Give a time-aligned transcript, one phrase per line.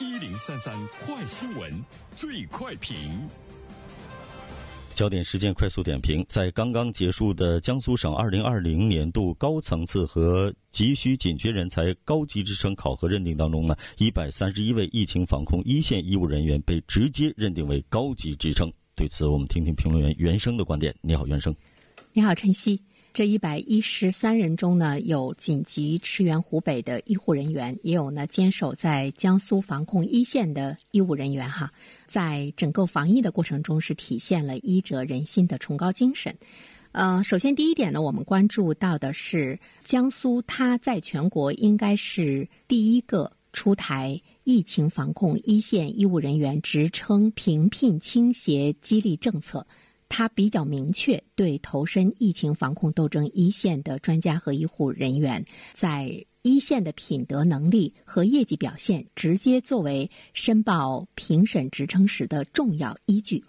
[0.00, 1.72] 一零三三快新闻，
[2.16, 2.96] 最快评。
[4.94, 18.72] 焦点事件快速点评：在刚刚结束的江苏省二零二零年度高层次和急需紧缺人才高级职称考核认定当中呢，一百三十一位疫情防控一线医务人员被直接认定为高级职称。
[18.94, 20.94] 对此，我们听听评论员袁生的观点。
[21.00, 21.52] 你好，袁生。
[22.12, 22.80] 你好，晨曦。
[23.18, 31.50] 这一百一十三人中呢，有紧急驰援湖北的医护人员，也有呢坚守在江苏防控一线的医务人员。
[31.50, 31.68] 哈，
[32.06, 36.32] 在整个防疫的过程中，是体现了医者仁心的崇高精神。
[36.92, 49.66] 呃，首先第一点呢，我们关注到的是江苏，它在全国应该是第一个出台疫情防控一线医务人员职称评聘倾斜激励政策。
[50.08, 63.44] 他比较明确，对投身疫情防控斗争一线的专家和医护人员，在一线的品德能力和业绩表现，直接作为申报评审职称时的重要依据。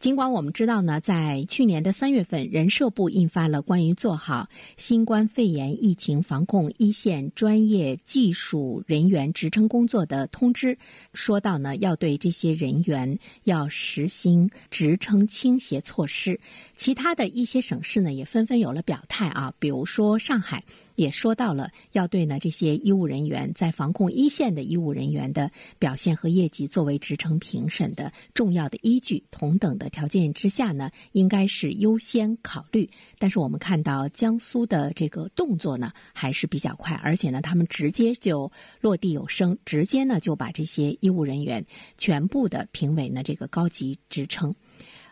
[0.00, 4.48] 尽管我们知道呢，在去年的三月份，人社部印发了关于做好
[4.78, 10.78] 新冠肺炎疫情防控一线专业技术人员职称工作的通知，
[11.12, 16.40] 说到呢，要对这些人员要实行职称倾斜措施。
[16.74, 20.64] 其他的一些省市呢，也纷纷有了表态啊，比如说上海。
[21.00, 32.90] 也说到了要对呢这些医务人员在防控一线的医务人员的表现和业绩作为职称评审的重要的依据，同等的条件之下呢，应该是优先考虑。
[33.18, 41.64] 但是我们看到江苏的这个动作呢还是比较快，而且呢他们直接就落地有声，直接呢就把这些医务人员
[41.96, 44.54] 全部的评为呢这个高级职称。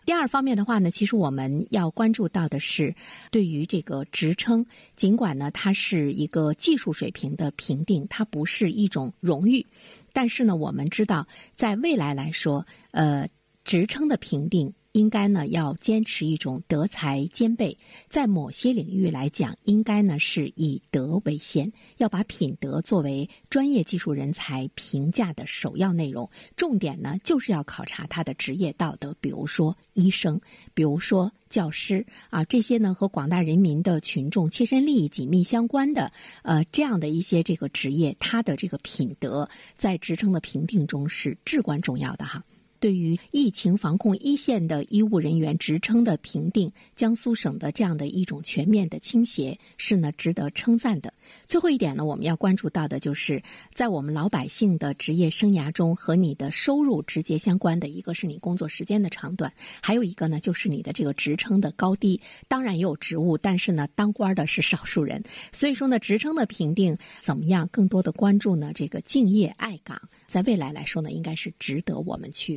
[0.09, 2.95] 第二方面的话呢，其实我们要关注到的是，
[3.31, 4.65] 对于这个职称，
[4.97, 9.67] 尽管呢它是一个技术水平的评定，它不是一种荣誉，
[10.15, 13.29] 但是呢，我们知道在未来来说，呃，
[13.65, 14.73] 职称的评定。
[14.99, 17.79] 应该呢要坚持一种德才兼备，
[18.09, 26.29] 在某些领域来讲，应该呢是以德为先，要把品德作为专业技术人才评价的首要内容。
[26.57, 30.41] 重点呢就是要考察他的职业道德，比如说医生，
[30.75, 36.11] 比如说教师啊，这些呢和广大人民的群众切身利益紧密相关的，
[36.43, 42.43] 呃，这样的一些这个职业，他的这个品德在职称的评定中是至关重要的哈。
[42.81, 51.13] 对于疫情防控一线的医务人员职称的评定，江苏省的这样的一种全面的倾斜是呢值得称赞的。
[51.47, 53.43] 最后一点呢，我们要关注到的就是
[53.75, 62.21] 在我们老百姓的职业生涯中，和你的收入直接相关的一个是你工作时间的长短，还有一个呢就是你的这个职称的高低。
[62.47, 65.23] 当然也有职务，但是呢当官的是少数人，
[65.53, 72.57] 所以说呢职称的评定怎么样，更多的关注呢这个敬业爱岗，在未来来说呢，应该是值得我们去。